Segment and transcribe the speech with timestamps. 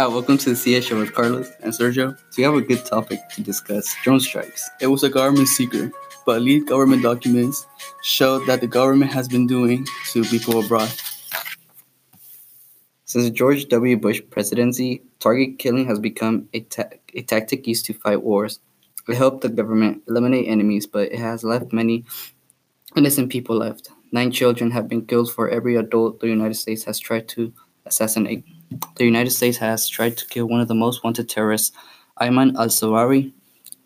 [0.00, 2.16] Hi, welcome to the CS show with Carlos and Sergio.
[2.16, 4.66] So we have a good topic to discuss: drone strikes.
[4.80, 5.92] It was a government secret,
[6.24, 7.66] but leaked government documents
[8.02, 10.90] showed that the government has been doing to people abroad.
[13.04, 13.98] Since the George W.
[13.98, 18.58] Bush presidency, target killing has become a, ta- a tactic used to fight wars.
[19.06, 22.06] It helped the government eliminate enemies, but it has left many
[22.96, 23.90] innocent people left.
[24.12, 27.52] Nine children have been killed for every adult the United States has tried to
[27.84, 28.46] assassinate.
[28.96, 31.76] The United States has tried to kill one of the most wanted terrorists,
[32.20, 33.32] Ayman al Zawahiri.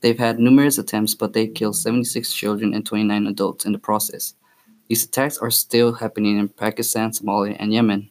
[0.00, 4.34] They've had numerous attempts, but they killed 76 children and 29 adults in the process.
[4.88, 8.10] These attacks are still happening in Pakistan, Somalia, and Yemen.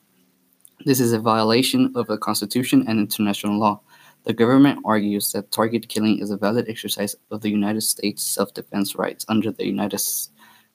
[0.86, 3.82] This is a violation of the Constitution and international law.
[4.24, 8.54] The government argues that target killing is a valid exercise of the United States self
[8.54, 10.02] defense rights under the United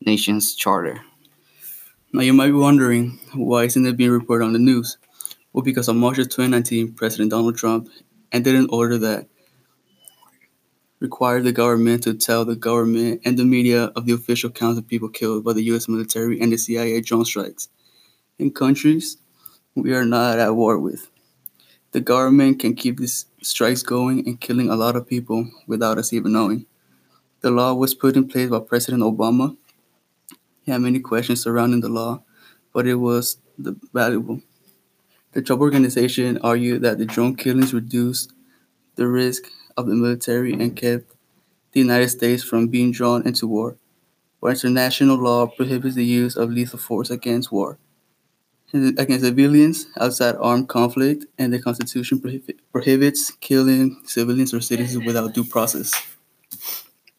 [0.07, 1.03] Nations Charter.
[2.13, 4.97] Now, you might be wondering why isn't it being reported on the news?
[5.59, 7.89] Well, because on March of 2019, President Donald Trump
[8.31, 9.27] entered an order that
[11.01, 14.87] required the government to tell the government and the media of the official count of
[14.87, 15.89] people killed by the U.S.
[15.89, 17.71] military and the CIA drone strikes
[18.39, 19.17] in countries
[19.75, 21.11] we are not at war with.
[21.91, 26.13] The government can keep these strikes going and killing a lot of people without us
[26.13, 26.67] even knowing.
[27.41, 29.57] The law was put in place by President Obama.
[30.63, 32.23] He had many questions surrounding the law,
[32.73, 33.39] but it was
[33.93, 34.41] valuable.
[35.33, 38.33] The Trump organization argued that the drone killings reduced
[38.97, 39.45] the risk
[39.77, 41.13] of the military and kept
[41.73, 43.77] the United States from being drawn into war,
[44.41, 47.79] where international law prohibits the use of lethal force against war
[48.73, 52.21] against civilians outside armed conflict, and the Constitution
[52.73, 55.93] prohibits killing civilians or citizens without due process.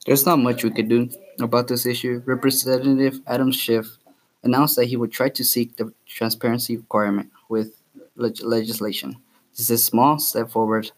[0.05, 2.21] There's not much we could do about this issue.
[2.25, 3.97] Representative Adam Schiff
[4.43, 7.78] announced that he would try to seek the transparency requirement with
[8.19, 9.15] leg- legislation.
[9.51, 10.91] This is a small step forward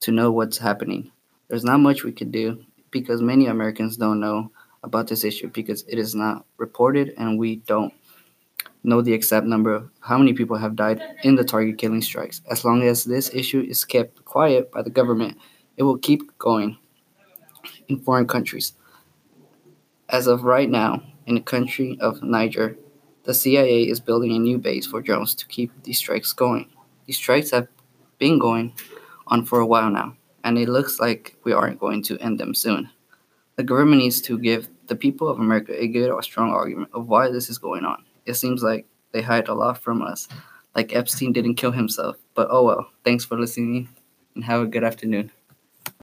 [0.00, 1.10] to know what's happening.
[1.48, 4.50] There's not much we could do because many Americans don't know
[4.82, 7.92] about this issue because it is not reported and we don't
[8.84, 12.40] know the exact number of how many people have died in the target killing strikes.
[12.50, 15.36] As long as this issue is kept quiet by the government,
[15.76, 16.78] it will keep going
[17.88, 18.74] in foreign countries.
[20.08, 22.78] As of right now, in the country of Niger,
[23.28, 26.66] the CIA is building a new base for drones to keep these strikes going.
[27.04, 27.68] These strikes have
[28.16, 28.72] been going
[29.26, 32.54] on for a while now, and it looks like we aren't going to end them
[32.54, 32.88] soon.
[33.56, 37.06] The government needs to give the people of America a good or strong argument of
[37.06, 40.28] why this is going on it seems like they hide a lot from us.
[40.76, 42.16] Like Epstein didn't kill himself.
[42.34, 42.90] But oh well.
[43.04, 43.88] Thanks for listening
[44.34, 45.32] and have a good afternoon.